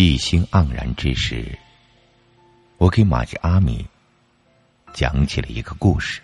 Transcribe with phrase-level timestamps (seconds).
[0.00, 1.58] 一心盎然之时，
[2.76, 3.84] 我给玛吉阿米
[4.92, 6.20] 讲起了一个故事。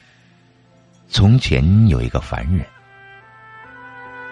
[1.09, 2.65] 从前有一个凡人，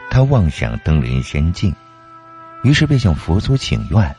[0.08, 1.74] 他妄想登临仙境，
[2.62, 4.14] 于是便向佛祖请愿，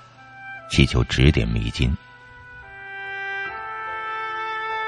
[0.70, 1.95] 祈求指点迷津。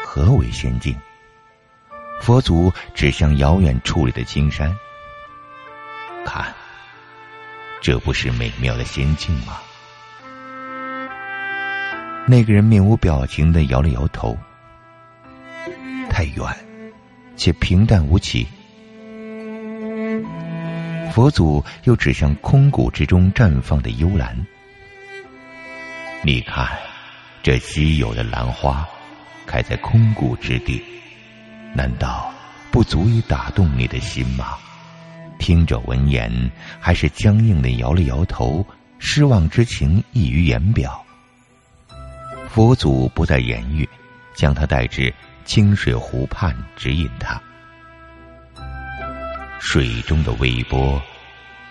[0.03, 0.99] 何为仙境？
[2.19, 4.77] 佛祖指向遥远处里的青山，
[6.25, 6.53] 看，
[7.81, 9.61] 这不是美妙的仙境吗？
[12.27, 14.35] 那个人面无表情的摇了摇头，
[16.09, 16.43] 太远，
[17.35, 18.47] 且平淡无奇。
[21.13, 24.35] 佛祖又指向空谷之中绽放的幽兰，
[26.23, 26.67] 你看，
[27.43, 28.83] 这稀有的兰花
[29.45, 30.83] 开在空谷之地，
[31.75, 32.33] 难道
[32.71, 34.57] 不足以打动你的心吗？
[35.37, 38.65] 听者闻言，还是僵硬的摇了摇头，
[38.97, 41.04] 失望之情溢于言表。
[42.55, 43.89] 佛祖不再言语，
[44.33, 47.41] 将他带至清水湖畔，指引他。
[49.59, 51.01] 水中的微波，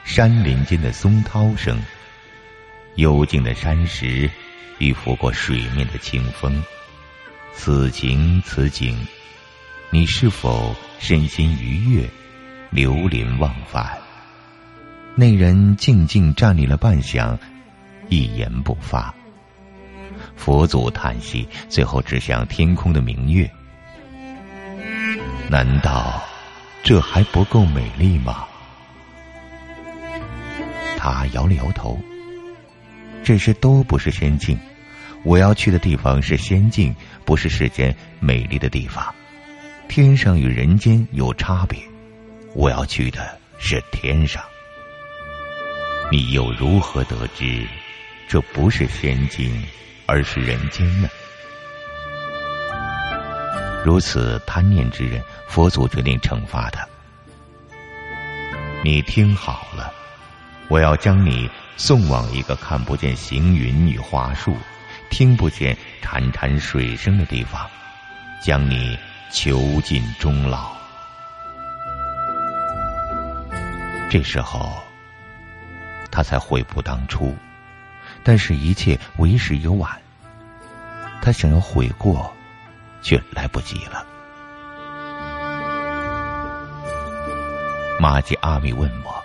[0.05, 1.83] 山林间的松涛声，
[2.97, 4.31] 幽静的山石
[4.77, 6.63] 与拂过水面的清风，
[7.55, 8.95] 此情此景，
[9.89, 12.07] 你是否身心愉悦，
[12.69, 13.99] 流连忘返？
[15.15, 17.39] 那人静静站立了半晌，
[18.11, 19.15] 一言不发。
[20.37, 23.51] 佛祖叹息，最后指向天空的明月。
[25.49, 26.23] 难道
[26.83, 28.45] 这还不够美丽吗？
[30.97, 31.99] 他摇了摇头。
[33.23, 34.59] 这些都不是仙境，
[35.23, 39.15] 我要去的地方是仙境，不是世间美丽的地方。
[39.89, 41.79] 天上与人间有差别，
[42.55, 44.43] 我要去的是天上。
[46.11, 47.67] 你又如何得知
[48.29, 49.63] 这不是仙境？
[50.07, 51.09] 而是人间呢？
[53.85, 56.87] 如此贪念之人，佛祖决定惩罚他。
[58.83, 59.93] 你听好了，
[60.69, 64.57] 我要将你送往一个看不见行云与花树、
[65.11, 67.69] 听不见潺潺水声的地方，
[68.43, 68.99] 将你
[69.31, 70.73] 囚禁终老。
[74.11, 74.83] 这时候，
[76.11, 77.37] 他才悔不当初。
[78.25, 79.91] 但是，一切为时已晚。
[81.21, 82.33] 他想要悔过，
[83.03, 84.07] 却来不及了。
[88.01, 89.23] 玛吉阿米问我：“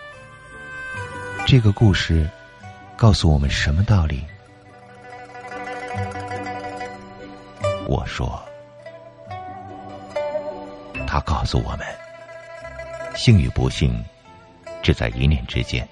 [1.47, 2.29] 这个故事
[2.95, 4.23] 告诉我们什么道理？”
[7.87, 8.39] 我说
[11.07, 11.87] ：“他告诉我们，
[13.15, 14.03] 幸与不幸，
[14.83, 15.87] 只在一念之间。”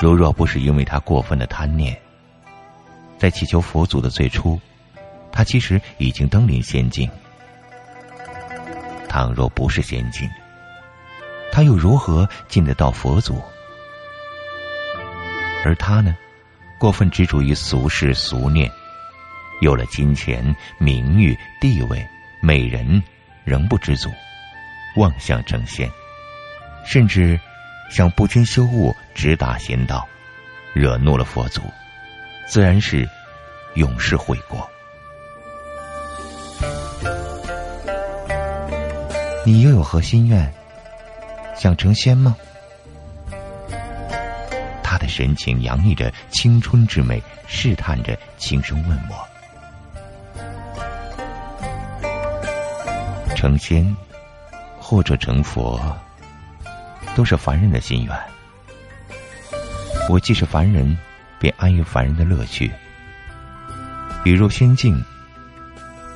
[0.00, 1.96] 如若不是因为他过分的贪念，
[3.18, 4.60] 在祈求佛祖的最初，
[5.30, 7.08] 他其实已经登临仙境。
[9.08, 10.28] 倘若不是仙境，
[11.52, 13.40] 他又如何进得到佛祖？
[15.64, 16.16] 而他呢，
[16.80, 18.68] 过分执着于俗世俗念，
[19.60, 22.04] 有了金钱、名誉、地位、
[22.40, 23.00] 美人，
[23.44, 24.10] 仍不知足，
[24.96, 25.88] 妄想成仙，
[26.84, 27.38] 甚至。
[27.92, 30.08] 想不兼修悟，直达仙道，
[30.72, 31.60] 惹怒了佛祖，
[32.48, 33.06] 自然是
[33.74, 34.66] 永世悔过。
[39.44, 40.50] 你又有何心愿？
[41.54, 42.34] 想成仙吗？
[44.82, 49.28] 他的神情洋溢着青春之美，试探着，轻声问我：
[53.36, 53.94] 成仙，
[54.80, 55.78] 或者成佛？
[57.14, 58.16] 都是凡人的心愿。
[60.08, 60.96] 我既是凡人，
[61.38, 62.70] 便安于凡人的乐趣。
[64.24, 65.04] 比如仙境，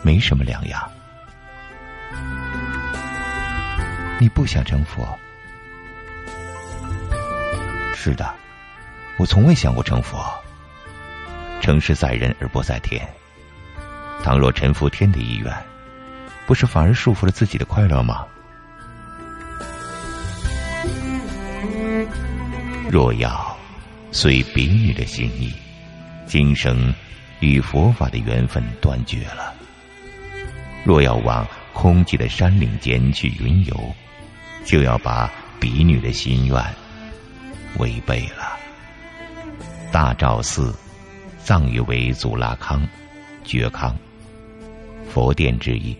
[0.02, 0.90] 没什么两样。
[4.18, 5.06] 你不想成佛？
[7.94, 8.34] 是的，
[9.18, 10.24] 我从未想过成佛。
[11.60, 13.06] 成事在人而不在天。
[14.22, 15.52] 倘若臣服天的意愿，
[16.46, 18.26] 不是反而束缚了自己的快乐吗？
[22.96, 23.54] 若要
[24.10, 25.52] 随别女的心意，
[26.24, 26.94] 今生
[27.40, 29.52] 与佛法的缘分断绝了；
[30.82, 33.94] 若要往空寂的山岭间去云游，
[34.64, 36.64] 就要把比女的心愿
[37.76, 38.56] 违背了。
[39.92, 40.74] 大昭寺
[41.44, 42.88] 葬于为祖拉康、
[43.44, 43.94] 觉康，
[45.12, 45.94] 佛殿之意。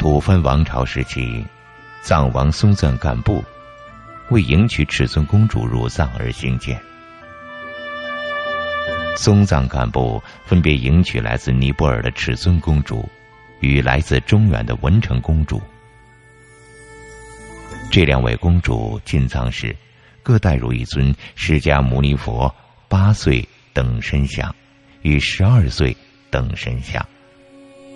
[0.00, 1.44] 吐蕃王朝时期，
[2.00, 3.44] 藏王松赞干布。
[4.30, 6.80] 为迎娶尺尊公主入藏而兴建，
[9.16, 13.06] 松赞干部分别迎娶来自尼泊尔的尺尊公主
[13.60, 15.60] 与来自中原的文成公主。
[17.90, 19.76] 这两位公主进藏时，
[20.22, 22.54] 各带入一尊释迦牟尼佛
[22.88, 24.54] 八岁等身像
[25.02, 25.94] 与十二岁
[26.30, 27.06] 等身像。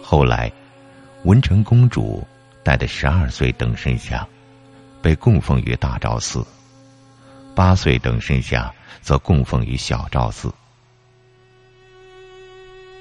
[0.03, 0.53] 后来，
[1.25, 2.27] 文成公主
[2.63, 4.29] 带的十二岁等身像
[5.07, 6.45] 被供奉于大昭寺，
[7.55, 10.53] 八岁等身像则供奉于小昭寺。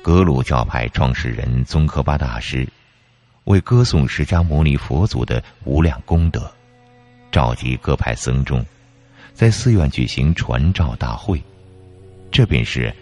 [0.04, 2.70] 格鲁教派创始人宗喀巴大师
[3.46, 6.54] 为歌颂释迦牟尼佛祖的无量功德。
[7.32, 8.64] 召集各派僧众，
[9.34, 11.42] 在寺院举行传召大会，
[12.32, 12.96] 这便是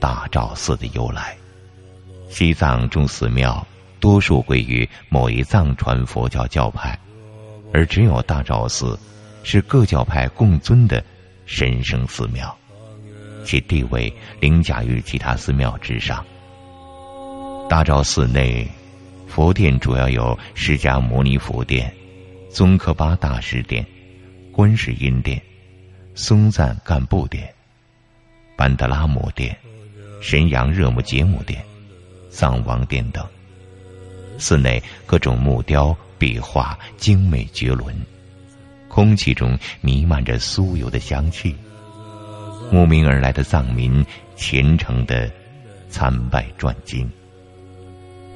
[0.00, 1.36] 大昭寺的由来。
[2.30, 3.66] 西藏众寺庙
[4.00, 6.98] 多数归于某一藏传佛教教派，
[7.76, 8.98] 而只有大昭寺
[9.42, 11.04] 是各教派共尊的
[11.44, 12.56] 神圣寺庙，
[13.44, 16.24] 其地位凌驾于其他寺庙之上。
[17.68, 18.66] 大昭寺内
[19.26, 21.94] 佛殿主要有释迦牟尼佛殿。
[22.48, 23.84] 宗喀巴大师殿、
[24.50, 25.38] 观世音殿、
[26.14, 27.52] 松赞干布殿、
[28.56, 29.54] 班德拉姆殿、
[30.22, 31.62] 神阳热木杰姆殿、
[32.30, 33.22] 藏王殿等。
[34.38, 37.94] 寺内各种木雕、壁画精美绝伦，
[38.88, 41.54] 空气中弥漫着酥油的香气。
[42.70, 44.04] 慕名而来的藏民
[44.36, 45.30] 虔诚的
[45.88, 47.10] 参拜转经。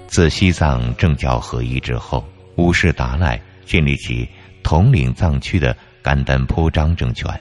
[0.06, 2.24] 自西藏政教合一之后，
[2.56, 3.40] 五世达赖。
[3.66, 4.28] 建立起
[4.64, 7.40] 统领藏区的甘丹颇章政权，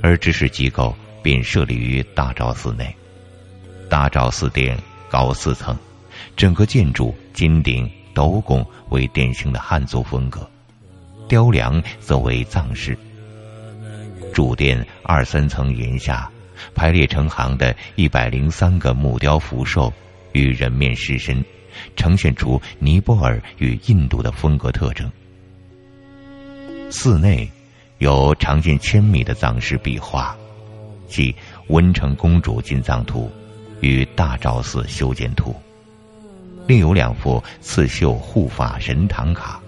[0.00, 0.94] 而知识机构
[1.24, 2.94] 便设立于大昭寺内。
[3.90, 4.78] 大昭寺殿
[5.10, 5.76] 高四层，
[6.36, 10.44] 整个建筑金顶斗拱为典型的汉族风格，
[11.28, 12.98] 雕梁则为藏式。
[14.34, 16.28] 主殿二三层檐下
[16.74, 19.92] 排列成行的一百零三个木雕福寿
[20.32, 21.44] 与人面狮身。
[21.94, 25.08] 呈现出尼泊尔与印度的风格特征。
[26.90, 27.48] 寺内
[27.98, 30.36] 有长近千米的藏式壁画，
[31.06, 31.32] 即
[31.68, 33.30] 《文成公主进藏图》
[33.86, 35.52] 与《大昭寺修建图》，
[36.68, 39.60] 另有两幅刺绣护法神堂卡，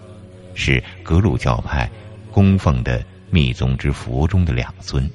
[0.54, 1.90] 是格鲁教派
[2.30, 5.10] 供奉的密宗之佛中的两尊，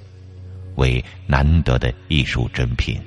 [0.75, 2.99] 为难得的艺术珍品。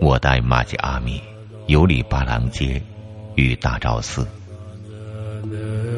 [0.00, 1.22] 我带玛吉阿米。
[1.68, 2.80] 游历巴郎街
[3.34, 4.24] 与大昭寺，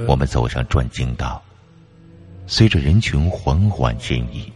[0.07, 1.43] 我们走上转经道，
[2.47, 4.51] 随着人群缓缓迁移，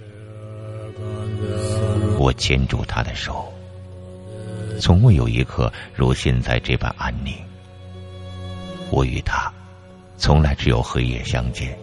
[2.18, 3.52] 我牵住他的手，
[4.82, 7.32] 从未有一刻如现在这般安宁。
[8.90, 9.48] 我与他，
[10.16, 11.78] 从来只有黑夜相见，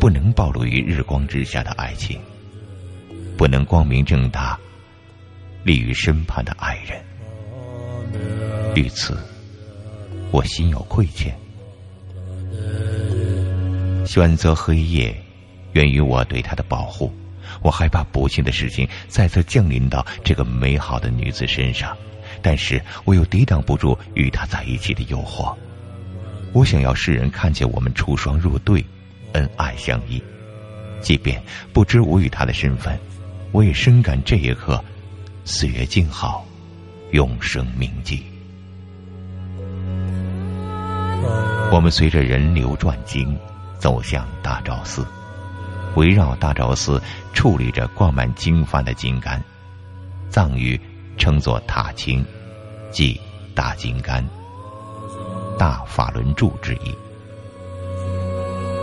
[0.00, 2.18] 不能暴露于日光之下的爱情，
[3.36, 4.58] 不能光明正大
[5.62, 7.04] 立于身畔的爱人。
[8.74, 9.14] 于此，
[10.30, 11.36] 我心有愧欠。
[14.06, 15.14] 选择黑夜，
[15.72, 17.12] 源于我对他的保护。
[17.62, 21.96] 我害怕不幸的事情再次降临到这个美好的女子身上，
[22.40, 25.54] 但是我又抵挡不住与她在一起的诱惑。
[26.52, 28.84] 我想要世人看见我们出双入对，
[29.32, 30.22] 恩爱相依。
[31.00, 32.98] 即便不知我与她的身份，
[33.52, 34.82] 我也深感这一刻，
[35.44, 36.46] 岁月静好，
[37.12, 38.22] 永生铭记。
[41.72, 43.38] 我们随着人流转经，
[43.78, 45.06] 走向大昭寺。
[45.96, 47.00] 围绕大昭寺
[47.34, 49.42] 矗立着挂满经幡的金杆，
[50.28, 50.80] 藏语
[51.18, 52.24] 称作塔青，
[52.90, 53.20] 即
[53.54, 54.26] 大金杆、
[55.58, 56.94] 大法轮柱之意。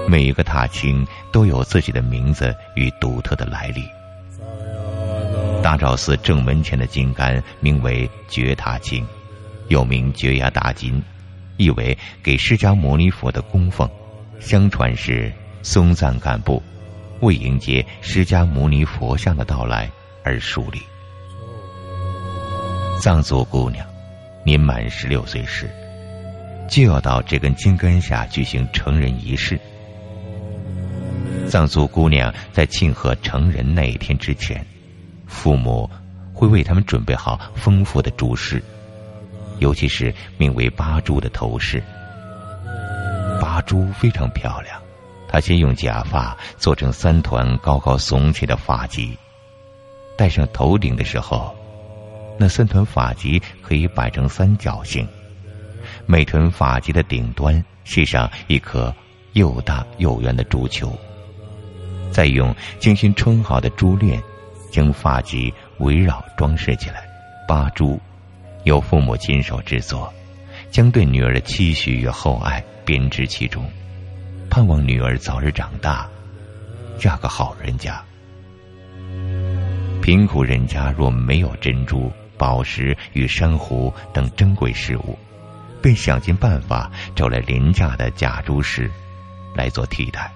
[0.07, 3.83] 每一个塔青都有自己的名字与独特的来历。
[5.61, 9.05] 大昭寺正门前的金杆名为觉塔青，
[9.69, 11.03] 又名觉牙大金。
[11.57, 13.89] 意为给释迦牟尼佛的供奉，
[14.39, 15.33] 相传是
[15.63, 16.61] 松赞干部
[17.21, 19.89] 为迎接释迦牟尼佛像的到来
[20.23, 20.81] 而树立。
[22.99, 23.85] 藏族姑娘
[24.43, 25.69] 年满十六岁时，
[26.67, 29.59] 就要到这根金根下举行成人仪式。
[31.47, 34.65] 藏族姑娘在庆贺成人那一天之前，
[35.27, 35.89] 父母
[36.33, 38.61] 会为他们准备好丰富的主食。
[39.59, 41.81] 尤其是名为八珠的头饰，
[43.41, 44.79] 八珠非常漂亮。
[45.27, 49.15] 他先用假发做成三团高高耸起的发髻，
[50.17, 51.55] 戴上头顶的时候，
[52.37, 55.07] 那三团发髻可以摆成三角形。
[56.05, 58.93] 每团发髻的顶端系上一颗
[59.33, 60.97] 又大又圆的珠球，
[62.11, 64.21] 再用精心穿好的珠链
[64.71, 67.05] 将发髻围绕装饰起来。
[67.47, 67.99] 八珠
[68.63, 70.13] 由父母亲手制作，
[70.69, 73.69] 将对女儿的期许与厚爱编织其中，
[74.57, 76.09] 盼望女儿早日长大，
[76.97, 78.03] 嫁个好人家。
[80.01, 85.15] 贫苦人家若没有珍珠、宝石与珊瑚等珍贵事物，
[85.79, 88.89] 便想尽办法找来廉价的假珠石
[89.53, 90.33] 来做替代，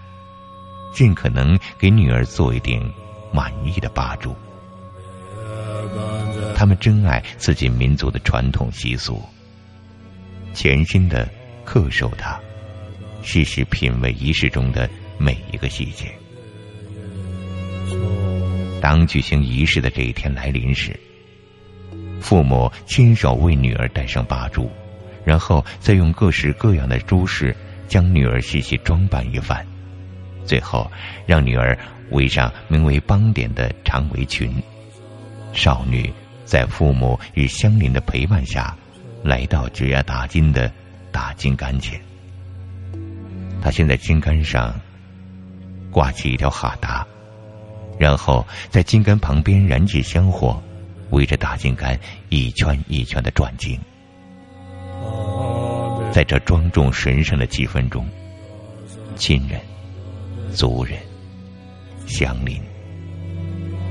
[0.94, 2.94] 尽可能给女儿做一顶
[3.34, 4.36] 满意的八珠。
[6.56, 9.20] 他们珍爱自己民族的传统习俗，
[10.54, 11.28] 潜心的
[11.66, 12.40] 恪守它，
[13.24, 16.12] 细细品味仪式中的每一个细节。
[18.82, 21.00] 当举行仪式的这一天来临时，
[22.20, 24.70] 父母亲手为女儿戴上八珠，
[25.24, 27.56] 然后再用各式各样的珠饰
[27.88, 29.66] 将女儿细细装扮一番，
[30.46, 30.90] 最后
[31.28, 31.78] 让女儿
[32.10, 34.51] 围上名为“邦点”的长围裙。
[35.54, 36.12] 少女
[36.44, 38.75] 在父母与乡邻的陪伴下，
[39.24, 40.72] 来到举牙打金的
[41.12, 42.01] 大金杆前。
[43.62, 44.74] 他先在金杆上
[45.91, 47.08] 挂起一条哈达。
[48.00, 50.62] 然后在金杆旁边燃起香火，
[51.12, 52.00] 围着大金杆
[52.30, 53.80] 一圈一圈的转经。
[56.12, 58.06] 在这庄重神圣的气氛中，
[59.15, 59.62] 亲人、
[60.51, 60.98] 族人、
[62.08, 62.62] 乡邻、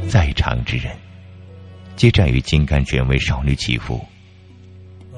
[0.09, 0.95] 在场之人，
[1.95, 4.05] 皆站于金杆前为少女祈福。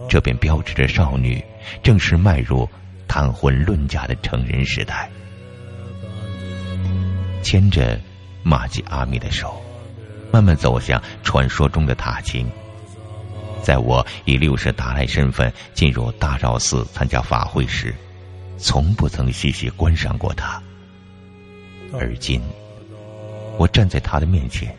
[0.09, 1.42] 这便标志着少女
[1.82, 2.68] 正式迈入
[3.12, 5.11] 谈婚论嫁的成人时代。
[7.42, 8.00] 牵着。
[8.45, 9.62] 玛吉阿米的手，
[10.33, 12.50] 慢慢走向传说中的塔青。
[13.62, 17.95] 在我以六世达赖身份进入大昭寺参加法会时，
[18.59, 20.61] 从不曾细细观赏过他。
[21.92, 22.42] 而今，
[23.59, 24.75] 我站在他的面前，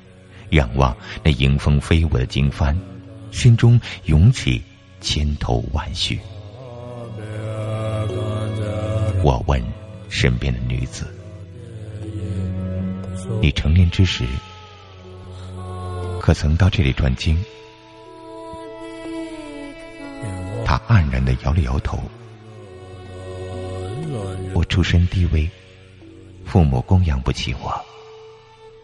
[0.49, 2.75] 仰望那迎风飞舞的经幡，
[3.31, 4.61] 心中涌起
[4.99, 6.19] 千头万绪。
[9.23, 9.63] 我问
[10.09, 11.07] 身边的女子。
[13.41, 14.25] 你成年之时，
[16.19, 17.41] 可曾到这里转经？
[20.65, 21.97] 他黯然的摇了摇头。
[24.53, 25.49] 我出身低微，
[26.43, 27.81] 父母供养不起我，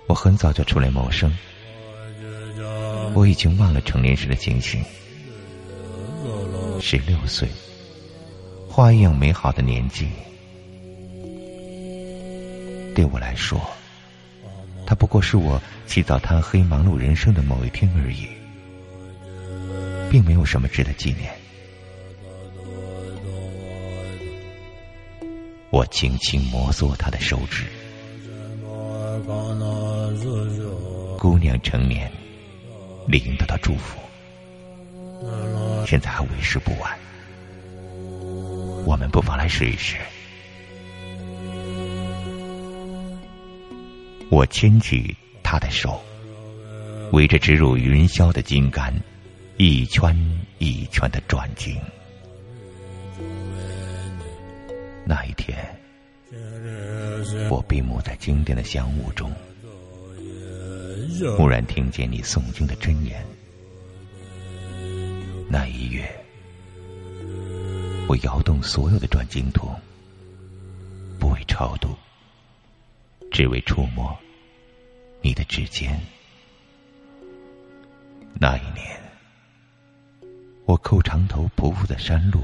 [0.08, 1.30] 我很早就出来谋生。
[3.14, 4.82] 我已经忘了成年时的情形。
[6.80, 7.50] 十六岁，
[8.72, 10.08] 花一样美好的年纪，
[12.96, 13.60] 对我来说。
[14.86, 18.28] 他不过是我起早贪黑、忙碌人生的某一天而已，
[20.10, 21.32] 并没有什么值得纪念。
[25.72, 27.66] 我轻轻摩挲他的手指，
[31.18, 32.12] 姑娘成年，
[33.08, 34.00] 理应得到祝福。
[35.86, 36.98] 现在还为时不晚，
[38.86, 39.98] 我们不妨来试一试。
[44.30, 46.00] 我牵起他的手，
[47.12, 48.94] 围着直入云霄的金杆，
[49.58, 50.16] 一圈
[50.60, 51.76] 一圈的转经。
[55.06, 55.58] 那一天，
[57.50, 59.32] 我闭目在经殿的香雾中，
[61.36, 63.26] 忽然听见你诵经的真言。
[65.50, 66.08] 那一月，
[68.10, 69.80] 我摇动所有的转经筒，
[71.20, 71.96] 不为超度。
[73.32, 74.18] 只为触摸
[75.22, 76.02] 你的指尖。
[78.34, 79.00] 那一年，
[80.66, 82.44] 我叩长头匍匐在山路，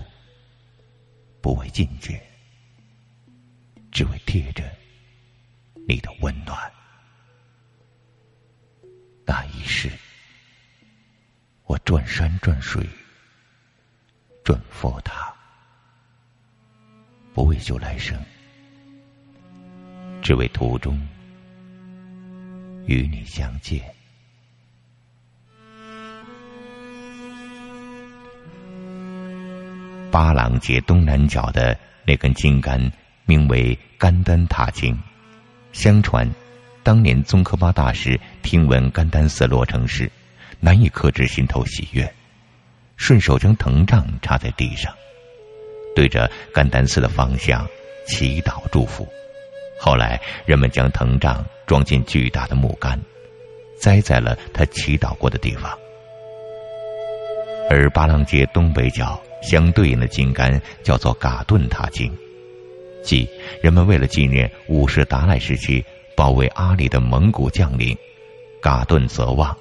[1.41, 2.21] 不为觐见，
[3.91, 4.63] 只为贴着
[5.87, 6.71] 你的温暖。
[9.25, 9.91] 那一世，
[11.63, 12.87] 我转山转水，
[14.43, 15.34] 转佛塔，
[17.35, 18.17] 不为救来生。
[20.21, 20.97] 只为途中
[22.85, 23.83] 与你相见。
[30.09, 32.89] 八郎街东南角的那根金杆
[33.25, 34.97] 名为甘丹塔经。
[35.73, 36.25] 相传，
[36.83, 40.09] 当年宗喀巴大师听闻甘丹寺落成时，
[40.61, 42.09] 难以克制心头喜悦，
[42.95, 44.95] 顺手将藤杖插在地上，
[45.95, 47.67] 对着甘丹寺的方向
[48.05, 49.07] 祈祷祝福。
[49.79, 52.99] 后来，人们将藤杖装进巨大的木杆，
[53.79, 55.75] 栽在了他祈祷过的地方。
[57.69, 62.15] 而巴郎街东北角相对应的金杆叫做嘎顿塔金，
[63.03, 63.27] 即
[63.61, 65.83] 人们为了纪念五世达赖时期
[66.15, 67.97] 保卫阿里的蒙古将领
[68.61, 69.57] 嘎顿泽旺，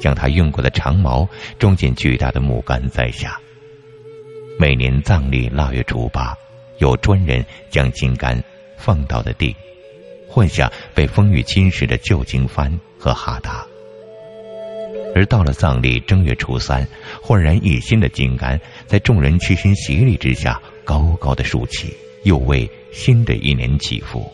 [0.00, 1.28] 将他用过的长矛
[1.58, 3.40] 装进巨大的木杆栽下。
[4.60, 6.36] 每年藏历腊月初八，
[6.76, 8.44] 有专人将金杆
[8.76, 9.56] 放到的地，
[10.28, 13.66] 换下被风雨侵蚀的旧经幡和哈达。
[15.14, 16.86] 而到了藏历正月初三，
[17.22, 24.30] 焕然一新的金杆在众人齐心协力之下高高的竖起，又为新的一年祈福。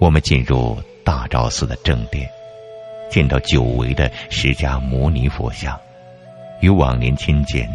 [0.00, 2.28] 我们进入大昭寺的正殿。
[3.08, 5.78] 见到久违的释迦牟尼佛像，
[6.60, 7.70] 与往年亲见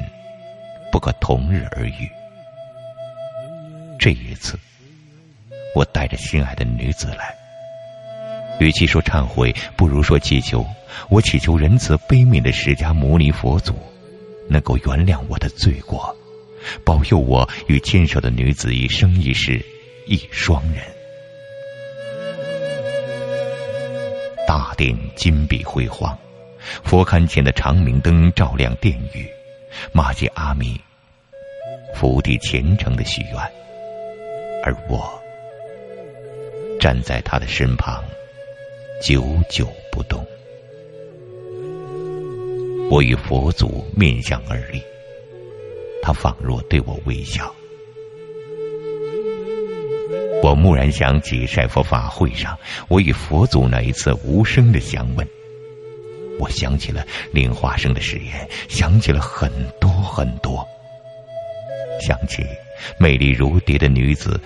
[0.92, 2.10] 不可同日而语。
[3.98, 4.60] 这一次，
[5.76, 7.36] 我带着心爱的女子来，
[8.60, 10.66] 与其说忏悔，不如说祈求。
[11.10, 13.74] 我祈求仁慈悲悯的释迦牟尼佛祖，
[14.50, 16.16] 能够原谅我的罪过，
[16.84, 19.64] 保佑我与牵手的女子一生一世
[20.06, 20.84] 一双人。
[24.48, 26.18] 大殿金碧辉煌，
[26.84, 29.30] 佛龛前的长明灯照亮殿宇。
[29.92, 30.80] 玛吉阿弥
[31.96, 33.38] 伏地虔诚的许愿，
[34.64, 35.22] 而我
[36.80, 38.04] 站在他的身旁，
[39.02, 40.26] 久久不动。
[42.90, 44.82] 我与佛祖面向而立，
[46.02, 47.54] 他仿若对我微笑。
[50.44, 55.28] 我蓦然想起晒佛法会上，我与佛祖那一次无声的相问。
[56.42, 60.68] 我想起了林花生的誓言，想起了很多很多。
[62.02, 62.44] 想起
[62.98, 64.42] 美丽如蝶的女子，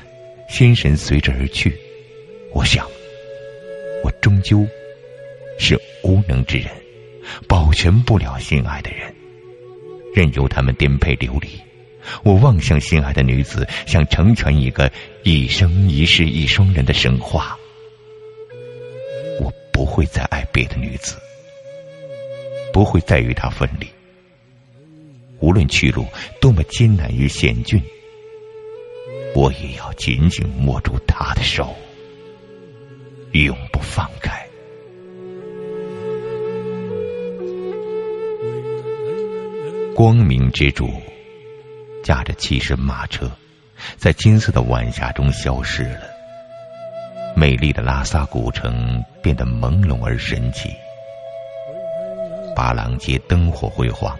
[0.49, 1.73] 心神随之而去。
[2.51, 2.85] 我想，
[4.03, 4.67] 我终究
[5.57, 6.67] 是无能之人，
[7.47, 9.15] 保全不了心爱的人，
[10.13, 11.47] 任由他们颠沛流离。
[12.23, 14.91] 我望向心爱的女子，想成全一个
[15.23, 17.57] 一生一世一双人的神话。
[19.39, 21.15] 我不会再爱别的女子，
[22.75, 23.87] 不会再与他分离。
[25.39, 26.05] 无论去路
[26.41, 27.81] 多么艰难与险峻，
[29.33, 31.73] 我也要紧紧握住他的手，
[33.31, 34.45] 永不放开。
[39.95, 40.89] 光明之主。
[42.03, 43.31] 驾着七身马车，
[43.95, 46.01] 在金色的晚霞中消失了。
[47.37, 50.69] 美丽的拉萨古城变得朦胧而神奇。
[52.55, 54.17] 八郎街灯火辉煌，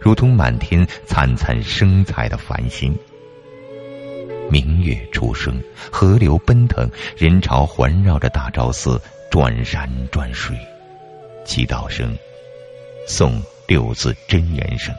[0.00, 2.96] 如同满天灿灿生彩的繁星。
[4.50, 10.56] 明月初升，河流奔腾，人潮环绕着大昭寺转山转水，
[11.44, 12.16] 祈祷声，
[13.08, 14.94] 诵六字真言声。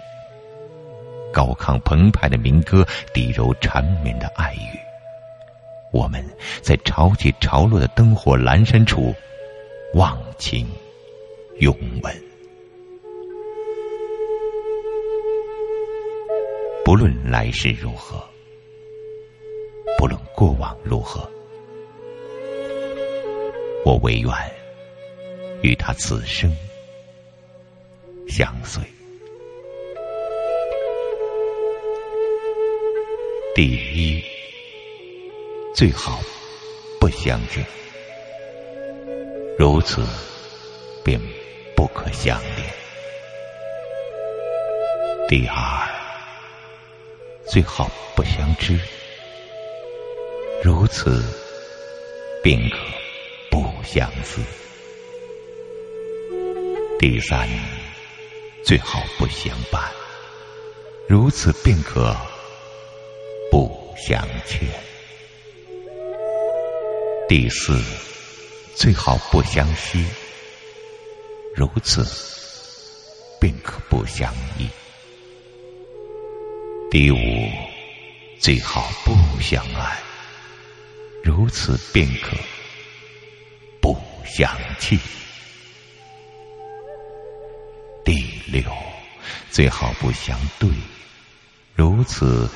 [1.34, 4.78] 高亢澎湃的民歌，低柔缠绵的爱语。
[5.92, 6.24] 我们
[6.62, 9.16] 在潮起潮落的灯火阑珊处，
[9.94, 10.68] 忘情
[11.60, 12.27] 拥吻。
[16.88, 18.24] 不论来世如何，
[19.98, 21.30] 不论过往如何，
[23.84, 24.32] 我唯愿
[25.62, 26.50] 与他此生
[28.30, 28.82] 相随。
[33.54, 34.24] 第一，
[35.76, 36.22] 最好
[37.02, 37.66] 不相见，
[39.60, 40.08] 如此
[41.04, 41.20] 便
[41.76, 42.66] 不可相恋。
[45.28, 45.97] 第二，
[47.50, 48.80] 最好不相知，
[50.64, 51.24] 如此
[52.44, 52.78] 便可
[53.50, 54.42] 不相思。
[57.00, 57.48] 第三，
[58.64, 59.92] 最好不相伴，
[61.08, 62.16] 如此便可
[63.52, 63.88] 不。
[64.00, 64.70] 相欠。
[67.28, 67.74] 第四，
[68.76, 70.06] 最好不相惜，
[71.56, 72.06] 如此
[73.42, 74.70] 便可不相依。
[76.90, 77.18] 第五，
[78.40, 79.98] 最好不相爱，
[81.24, 82.38] 如此便可
[83.82, 84.98] 不相弃。
[88.06, 88.14] 第
[88.48, 88.64] 六，
[89.52, 90.70] 最好不相对，
[91.76, 92.50] 如此。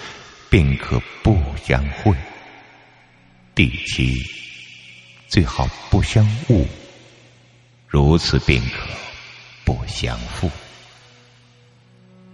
[0.51, 1.33] 便可不
[1.65, 2.13] 相会。
[3.55, 4.13] 第七，
[5.29, 6.67] 最好不相误，
[7.87, 8.89] 如此便可
[9.63, 10.51] 不相负。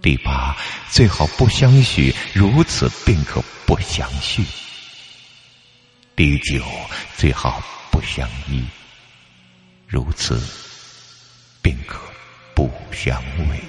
[0.00, 0.56] 第八，
[0.90, 4.44] 最好不相许，如此便可不相续。
[6.14, 6.64] 第九，
[7.16, 8.64] 最好不相依，
[9.86, 10.40] 如此
[11.60, 12.00] 便可
[12.54, 13.60] 不相偎。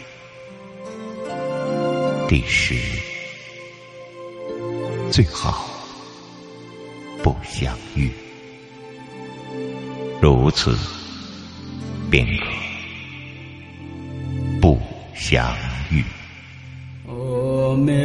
[2.29, 2.75] 第十。
[5.11, 5.67] 最好
[7.23, 8.11] 不相遇，
[10.21, 10.77] 如此
[12.11, 12.45] 便可
[14.61, 14.79] 不
[15.15, 15.57] 相
[15.89, 16.03] 遇。
[17.85, 17.99] mẹ